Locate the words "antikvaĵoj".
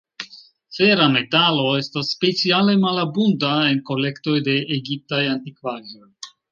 5.37-6.09